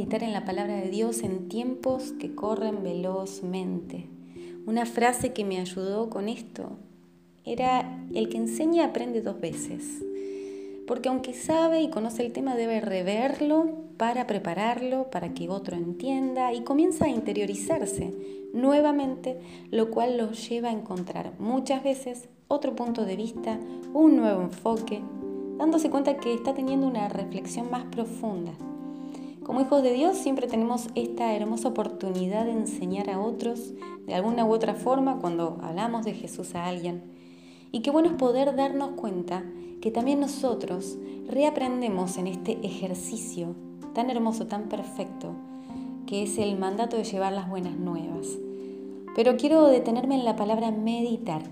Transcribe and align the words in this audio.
meditar 0.00 0.22
en 0.22 0.32
la 0.32 0.46
palabra 0.46 0.76
de 0.76 0.88
Dios 0.88 1.22
en 1.22 1.50
tiempos 1.50 2.12
que 2.12 2.34
corren 2.34 2.82
velozmente. 2.82 4.06
Una 4.66 4.86
frase 4.86 5.34
que 5.34 5.44
me 5.44 5.60
ayudó 5.60 6.08
con 6.08 6.30
esto 6.30 6.78
era, 7.44 8.02
el 8.14 8.30
que 8.30 8.38
enseña 8.38 8.86
aprende 8.86 9.20
dos 9.20 9.38
veces. 9.42 10.02
Porque 10.86 11.10
aunque 11.10 11.34
sabe 11.34 11.82
y 11.82 11.90
conoce 11.90 12.24
el 12.24 12.32
tema, 12.32 12.56
debe 12.56 12.80
reverlo 12.80 13.74
para 13.98 14.26
prepararlo, 14.26 15.10
para 15.10 15.34
que 15.34 15.50
otro 15.50 15.76
entienda 15.76 16.54
y 16.54 16.62
comienza 16.62 17.04
a 17.04 17.10
interiorizarse 17.10 18.14
nuevamente, 18.54 19.38
lo 19.70 19.90
cual 19.90 20.16
lo 20.16 20.32
lleva 20.32 20.70
a 20.70 20.72
encontrar 20.72 21.34
muchas 21.38 21.84
veces 21.84 22.30
otro 22.48 22.74
punto 22.74 23.04
de 23.04 23.16
vista, 23.16 23.60
un 23.92 24.16
nuevo 24.16 24.40
enfoque, 24.40 25.02
dándose 25.58 25.90
cuenta 25.90 26.16
que 26.16 26.32
está 26.32 26.54
teniendo 26.54 26.86
una 26.86 27.10
reflexión 27.10 27.70
más 27.70 27.84
profunda 27.84 28.52
como 29.50 29.62
hijos 29.62 29.82
de 29.82 29.92
Dios 29.92 30.16
siempre 30.16 30.46
tenemos 30.46 30.86
esta 30.94 31.34
hermosa 31.34 31.66
oportunidad 31.66 32.44
de 32.44 32.52
enseñar 32.52 33.10
a 33.10 33.18
otros 33.18 33.72
de 34.06 34.14
alguna 34.14 34.44
u 34.44 34.52
otra 34.52 34.74
forma 34.74 35.18
cuando 35.18 35.58
hablamos 35.60 36.04
de 36.04 36.14
Jesús 36.14 36.54
a 36.54 36.66
alguien. 36.66 37.02
Y 37.72 37.80
qué 37.80 37.90
bueno 37.90 38.10
es 38.10 38.14
poder 38.14 38.54
darnos 38.54 38.90
cuenta 38.90 39.42
que 39.80 39.90
también 39.90 40.20
nosotros 40.20 40.98
reaprendemos 41.26 42.16
en 42.16 42.28
este 42.28 42.64
ejercicio 42.64 43.56
tan 43.92 44.08
hermoso, 44.08 44.46
tan 44.46 44.68
perfecto, 44.68 45.32
que 46.06 46.22
es 46.22 46.38
el 46.38 46.56
mandato 46.56 46.96
de 46.96 47.02
llevar 47.02 47.32
las 47.32 47.50
buenas 47.50 47.76
nuevas. 47.76 48.28
Pero 49.16 49.36
quiero 49.36 49.66
detenerme 49.66 50.14
en 50.14 50.24
la 50.24 50.36
palabra 50.36 50.70
meditar 50.70 51.42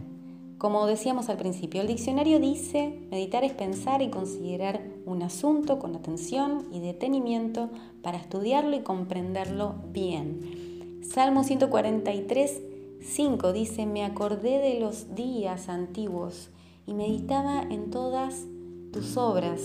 como 0.59 0.87
decíamos 0.89 1.29
al 1.29 1.37
principio, 1.37 1.81
el 1.81 1.87
diccionario 1.87 2.41
dice, 2.41 3.07
meditar 3.13 3.45
es 3.45 3.53
pensar 3.53 4.03
y 4.03 4.11
considerar 4.11 4.83
un 5.07 5.23
asunto 5.23 5.79
con 5.79 5.95
atención 5.95 6.67
y 6.73 6.81
detenimiento 6.81 7.71
para 8.03 8.19
estudiarlo 8.19 8.75
y 8.77 8.81
comprenderlo 8.81 9.77
bien. 9.93 11.01
Salmo 11.09 11.45
143, 11.45 12.61
5 13.01 13.53
dice, 13.53 13.87
me 13.87 14.05
acordé 14.05 14.59
de 14.59 14.81
los 14.81 15.15
días 15.15 15.69
antiguos 15.69 16.51
y 16.87 16.95
meditaba 16.95 17.63
en 17.63 17.91
todas 17.91 18.45
tus 18.93 19.17
obras, 19.17 19.61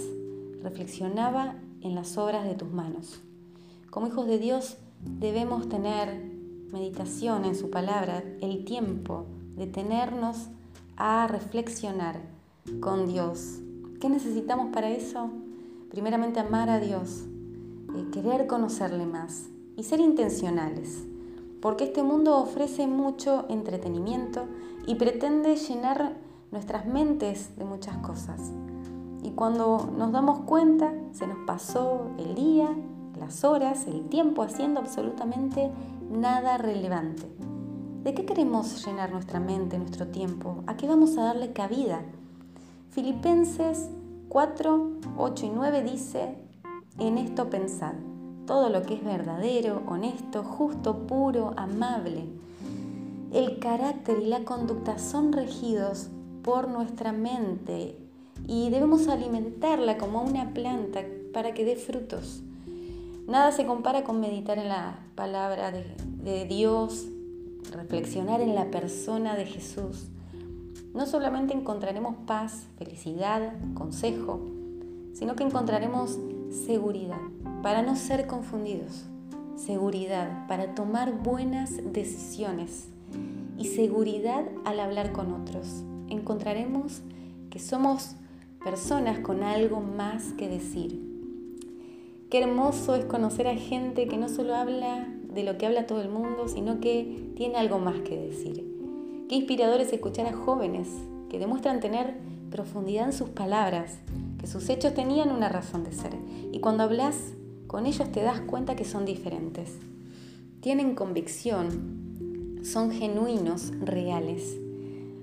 reflexionaba 0.62 1.56
en 1.82 1.96
las 1.96 2.20
obras 2.20 2.46
de 2.46 2.54
tus 2.54 2.72
manos. 2.72 3.20
Como 3.90 4.08
hijos 4.08 4.28
de 4.28 4.38
Dios 4.38 4.78
debemos 5.02 5.68
tener 5.70 6.22
meditación 6.72 7.46
en 7.46 7.56
su 7.56 7.72
palabra, 7.72 8.24
el 8.42 8.64
tiempo 8.64 9.26
de 9.56 9.66
tenernos 9.66 10.50
a 10.98 11.28
reflexionar 11.28 12.22
con 12.80 13.08
Dios. 13.08 13.60
¿Qué 14.00 14.10
necesitamos 14.10 14.74
para 14.74 14.90
eso? 14.90 15.30
Primeramente 15.90 16.40
amar 16.40 16.70
a 16.70 16.80
Dios, 16.80 17.26
eh, 17.96 18.06
querer 18.12 18.48
conocerle 18.48 19.06
más 19.06 19.46
y 19.76 19.84
ser 19.84 20.00
intencionales, 20.00 21.06
porque 21.62 21.86
este 21.86 22.04
mundo 22.04 22.38
ofrece 22.38 22.88
mucho 22.88 23.46
entretenimiento 23.50 24.46
y 24.86 24.96
pretende 24.96 25.56
llenar 25.56 26.18
nuestras 26.52 26.86
mentes 26.86 27.56
de 27.58 27.66
muchas 27.66 27.98
cosas. 27.98 28.52
Y 29.24 29.32
cuando 29.32 29.90
nos 29.98 30.12
damos 30.12 30.42
cuenta, 30.42 30.94
se 31.14 31.26
nos 31.26 31.38
pasó 31.48 32.12
el 32.18 32.36
día, 32.36 32.70
las 33.20 33.44
horas, 33.44 33.88
el 33.88 34.10
tiempo 34.10 34.44
haciendo 34.44 34.82
absolutamente 34.82 35.72
nada 36.12 36.58
relevante. 36.58 37.28
¿De 38.04 38.14
qué 38.14 38.26
queremos 38.26 38.86
llenar 38.86 39.14
nuestra 39.14 39.40
mente, 39.40 39.78
nuestro 39.78 40.08
tiempo? 40.08 40.62
¿A 40.68 40.76
qué 40.76 40.90
vamos 40.90 41.18
a 41.18 41.24
darle 41.24 41.54
cabida? 41.54 42.02
Filipenses 42.90 43.88
4, 44.28 44.92
8 45.18 45.46
y 45.46 45.50
9 45.50 45.84
dice, 45.84 46.36
en 47.00 47.18
esto 47.18 47.50
pensad, 47.50 47.94
todo 48.46 48.68
lo 48.68 48.82
que 48.82 48.96
es 48.96 49.06
verdadero, 49.06 49.84
honesto, 49.88 50.44
justo, 50.44 51.08
puro, 51.08 51.54
amable. 51.56 52.26
El 53.32 53.60
carácter 53.60 54.20
y 54.22 54.26
la 54.26 54.44
conducta 54.44 55.00
son 55.00 55.32
regidos 55.32 56.10
por 56.44 56.68
nuestra 56.68 57.14
mente 57.14 57.98
y 58.46 58.70
debemos 58.70 59.08
alimentarla 59.08 59.98
como 59.98 60.24
una 60.24 60.54
planta 60.54 61.06
para 61.34 61.54
que 61.54 61.64
dé 61.64 61.78
frutos. 61.78 62.44
Nada 63.28 63.54
se 63.54 63.66
compara 63.66 64.04
con 64.04 64.20
meditar 64.20 64.58
en 64.58 64.68
la 64.68 65.00
palabra 65.16 65.72
de, 65.72 65.86
de 66.22 66.44
Dios, 66.44 67.08
reflexionar 67.72 68.42
en 68.42 68.56
la 68.56 68.72
persona 68.72 69.36
de 69.36 69.46
Jesús, 69.46 70.10
no 70.94 71.06
solamente 71.06 71.54
encontraremos 71.54 72.16
paz, 72.28 72.68
felicidad, 72.78 73.54
consejo, 73.74 74.42
sino 75.14 75.36
que 75.36 75.44
encontraremos 75.44 76.20
seguridad 76.66 77.22
para 77.62 77.82
no 77.82 77.96
ser 77.96 78.28
confundidos, 78.28 79.06
seguridad 79.56 80.48
para 80.48 80.76
tomar 80.76 81.24
buenas 81.24 81.80
decisiones 81.94 82.88
y 83.58 83.66
seguridad 83.66 84.46
al 84.66 84.80
hablar 84.80 85.12
con 85.12 85.32
otros. 85.34 85.84
Encontraremos 86.10 87.02
que 87.50 87.60
somos 87.60 88.16
personas 88.64 89.20
con 89.20 89.44
algo 89.44 89.80
más 89.80 90.34
que 90.34 90.48
decir. 90.48 91.14
Qué 92.30 92.42
hermoso 92.42 92.96
es 92.96 93.06
conocer 93.06 93.48
a 93.48 93.56
gente 93.56 94.08
que 94.08 94.18
no 94.18 94.30
solo 94.30 94.56
habla 94.56 95.08
de 95.34 95.44
lo 95.44 95.58
que 95.58 95.66
habla 95.66 95.88
todo 95.88 96.02
el 96.02 96.10
mundo, 96.10 96.48
sino 96.48 96.80
que 96.80 97.32
tiene 97.36 97.58
algo 97.58 97.80
más 97.80 98.00
que 98.02 98.18
decir. 98.18 98.66
Qué 99.30 99.36
inspirador 99.36 99.82
es 99.82 99.92
escuchar 99.94 100.28
a 100.28 100.34
jóvenes 100.34 100.88
que 101.30 101.40
demuestran 101.40 101.80
tener 101.80 102.16
profundidad 102.52 103.06
en 103.06 103.14
sus 103.14 103.30
palabras, 103.30 103.98
que 104.40 104.48
sus 104.48 104.70
hechos 104.70 104.94
tenían 104.94 105.32
una 105.32 105.50
razón 105.50 105.84
de 105.84 105.92
ser. 105.92 106.14
Y 106.52 106.60
cuando 106.60 106.84
hablas 106.84 107.34
con 107.68 107.88
ellos 107.88 108.12
te 108.12 108.22
das 108.22 108.42
cuenta 108.42 108.76
que 108.76 108.86
son 108.86 109.06
diferentes. 109.06 109.80
Tienen 110.62 110.94
convicción, 110.94 112.62
son 112.64 112.92
genuinos, 112.92 113.72
reales. 113.82 114.58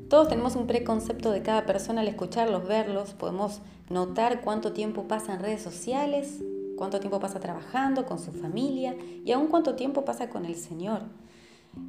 Todos 0.09 0.29
tenemos 0.29 0.57
un 0.57 0.67
preconcepto 0.67 1.31
de 1.31 1.43
cada 1.43 1.65
persona 1.67 2.01
al 2.01 2.09
escucharlos, 2.09 2.67
verlos, 2.67 3.15
podemos 3.15 3.61
notar 3.89 4.41
cuánto 4.41 4.73
tiempo 4.73 5.05
pasa 5.05 5.35
en 5.35 5.41
redes 5.41 5.63
sociales, 5.63 6.43
cuánto 6.81 6.99
tiempo 6.99 7.21
pasa 7.21 7.41
trabajando 7.41 8.07
con 8.07 8.19
su 8.19 8.33
familia 8.33 8.97
y 9.23 9.33
aún 9.33 9.49
cuánto 9.49 9.75
tiempo 9.75 10.03
pasa 10.07 10.31
con 10.31 10.47
el 10.47 10.55
Señor. 10.55 11.03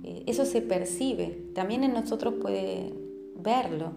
Eh, 0.04 0.24
eso 0.28 0.44
se 0.44 0.62
percibe, 0.62 1.28
también 1.56 1.86
en 1.86 1.94
nosotros 1.94 2.34
puede 2.42 2.94
verlo. 3.38 3.94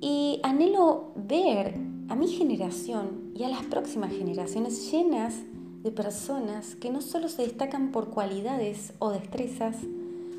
Y 0.00 0.40
anhelo 0.42 1.12
ver 1.16 1.74
a 2.08 2.16
mi 2.16 2.28
generación 2.28 3.30
y 3.34 3.44
a 3.44 3.50
las 3.50 3.62
próximas 3.64 4.10
generaciones 4.10 4.90
llenas 4.90 5.34
de 5.82 5.90
personas 5.90 6.74
que 6.76 6.88
no 6.88 7.02
solo 7.02 7.28
se 7.28 7.42
destacan 7.42 7.92
por 7.92 8.08
cualidades 8.08 8.94
o 9.00 9.10
destrezas 9.10 9.76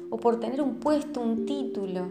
o 0.09 0.17
por 0.17 0.39
tener 0.39 0.59
un 0.59 0.77
puesto, 0.77 1.21
un 1.21 1.45
título, 1.45 2.07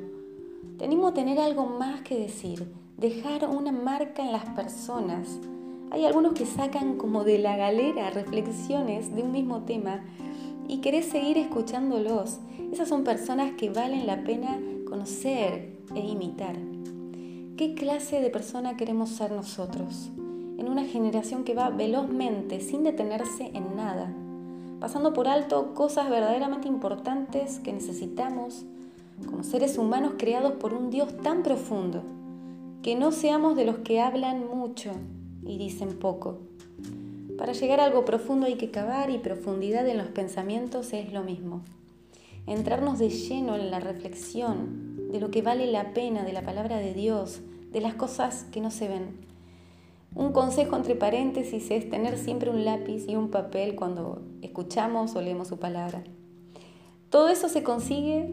tenemos 0.78 1.14
tener 1.14 1.40
algo 1.40 1.66
más 1.66 2.02
que 2.02 2.16
decir, 2.16 2.72
dejar 2.96 3.48
una 3.48 3.72
marca 3.72 4.22
en 4.22 4.30
las 4.30 4.44
personas, 4.50 5.40
hay 5.90 6.04
algunos 6.04 6.34
que 6.34 6.46
sacan 6.46 6.96
como 6.96 7.24
de 7.24 7.38
la 7.38 7.56
galera 7.56 8.10
reflexiones 8.10 9.14
de 9.14 9.22
un 9.22 9.32
mismo 9.32 9.62
tema 9.62 10.02
y 10.68 10.78
querés 10.78 11.06
seguir 11.06 11.36
escuchándolos. 11.36 12.38
Esas 12.72 12.88
son 12.88 13.02
personas 13.02 13.52
que 13.52 13.70
valen 13.70 14.06
la 14.06 14.22
pena 14.22 14.58
conocer 14.88 15.76
e 15.94 16.00
imitar. 16.00 16.56
¿Qué 17.56 17.74
clase 17.74 18.20
de 18.20 18.30
persona 18.30 18.76
queremos 18.76 19.10
ser 19.10 19.32
nosotros? 19.32 20.10
En 20.58 20.68
una 20.68 20.84
generación 20.84 21.42
que 21.42 21.54
va 21.54 21.70
velozmente, 21.70 22.60
sin 22.60 22.84
detenerse 22.84 23.50
en 23.52 23.74
nada, 23.74 24.12
pasando 24.78 25.12
por 25.12 25.26
alto 25.26 25.74
cosas 25.74 26.08
verdaderamente 26.08 26.68
importantes 26.68 27.58
que 27.58 27.72
necesitamos 27.72 28.64
como 29.26 29.42
seres 29.42 29.76
humanos 29.76 30.14
creados 30.16 30.52
por 30.52 30.72
un 30.72 30.90
Dios 30.90 31.16
tan 31.18 31.42
profundo, 31.42 32.02
que 32.82 32.94
no 32.94 33.12
seamos 33.12 33.56
de 33.56 33.66
los 33.66 33.78
que 33.78 34.00
hablan 34.00 34.48
mucho, 34.48 34.92
y 35.44 35.58
dicen 35.58 35.98
poco. 35.98 36.38
Para 37.38 37.52
llegar 37.52 37.80
a 37.80 37.84
algo 37.84 38.04
profundo 38.04 38.46
hay 38.46 38.56
que 38.56 38.70
cavar 38.70 39.10
y 39.10 39.18
profundidad 39.18 39.88
en 39.88 39.98
los 39.98 40.08
pensamientos 40.08 40.92
es 40.92 41.12
lo 41.12 41.22
mismo. 41.22 41.62
Entrarnos 42.46 42.98
de 42.98 43.10
lleno 43.10 43.56
en 43.56 43.70
la 43.70 43.80
reflexión 43.80 45.10
de 45.10 45.20
lo 45.20 45.30
que 45.30 45.42
vale 45.42 45.66
la 45.70 45.94
pena 45.94 46.24
de 46.24 46.32
la 46.32 46.42
palabra 46.42 46.78
de 46.78 46.94
Dios, 46.94 47.40
de 47.72 47.80
las 47.80 47.94
cosas 47.94 48.44
que 48.50 48.60
no 48.60 48.70
se 48.70 48.88
ven. 48.88 49.30
Un 50.14 50.32
consejo 50.32 50.76
entre 50.76 50.96
paréntesis 50.96 51.70
es 51.70 51.88
tener 51.88 52.18
siempre 52.18 52.50
un 52.50 52.64
lápiz 52.64 53.06
y 53.08 53.14
un 53.14 53.30
papel 53.30 53.76
cuando 53.76 54.22
escuchamos 54.42 55.14
o 55.14 55.22
leemos 55.22 55.48
su 55.48 55.58
palabra. 55.58 56.02
Todo 57.10 57.28
eso 57.28 57.48
se 57.48 57.62
consigue 57.62 58.24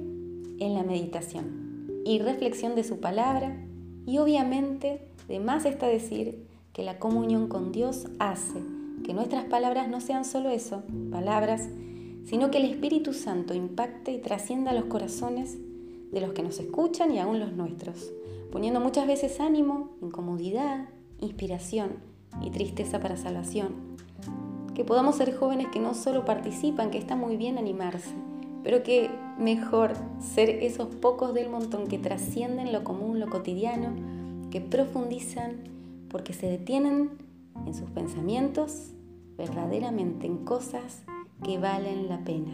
en 0.59 0.73
la 0.73 0.83
meditación 0.83 2.01
y 2.03 2.19
reflexión 2.19 2.75
de 2.75 2.83
su 2.83 2.99
palabra 2.99 3.63
y 4.07 4.17
obviamente, 4.17 5.07
de 5.27 5.39
más 5.39 5.65
está 5.65 5.87
decir, 5.87 6.46
que 6.77 6.83
la 6.83 6.99
comunión 6.99 7.47
con 7.47 7.71
Dios 7.71 8.05
hace 8.19 8.61
que 9.03 9.15
nuestras 9.15 9.45
palabras 9.45 9.89
no 9.89 9.99
sean 9.99 10.23
solo 10.23 10.51
eso, 10.51 10.83
palabras, 11.11 11.69
sino 12.23 12.51
que 12.51 12.59
el 12.59 12.65
Espíritu 12.65 13.13
Santo 13.13 13.55
impacte 13.55 14.11
y 14.11 14.19
trascienda 14.19 14.73
los 14.73 14.85
corazones 14.85 15.57
de 16.11 16.21
los 16.21 16.33
que 16.33 16.43
nos 16.43 16.59
escuchan 16.59 17.11
y 17.11 17.17
aún 17.17 17.39
los 17.39 17.51
nuestros, 17.53 18.11
poniendo 18.51 18.79
muchas 18.79 19.07
veces 19.07 19.39
ánimo, 19.39 19.89
incomodidad, 20.03 20.89
inspiración 21.19 21.93
y 22.43 22.51
tristeza 22.51 22.99
para 22.99 23.17
salvación. 23.17 23.97
Que 24.75 24.85
podamos 24.85 25.15
ser 25.15 25.35
jóvenes 25.35 25.69
que 25.73 25.79
no 25.79 25.95
solo 25.95 26.25
participan, 26.25 26.91
que 26.91 26.99
está 26.99 27.15
muy 27.15 27.37
bien 27.37 27.57
animarse, 27.57 28.13
pero 28.63 28.83
que 28.83 29.09
mejor 29.39 29.93
ser 30.19 30.49
esos 30.49 30.93
pocos 30.93 31.33
del 31.33 31.49
montón 31.49 31.87
que 31.87 31.97
trascienden 31.97 32.71
lo 32.71 32.83
común, 32.83 33.19
lo 33.19 33.31
cotidiano, 33.31 33.95
que 34.51 34.61
profundizan 34.61 35.76
porque 36.09 36.33
se 36.33 36.47
detienen 36.47 37.11
en 37.65 37.73
sus 37.73 37.89
pensamientos 37.91 38.93
verdaderamente 39.37 40.27
en 40.27 40.45
cosas 40.45 41.03
que 41.43 41.57
valen 41.57 42.09
la 42.09 42.23
pena. 42.23 42.53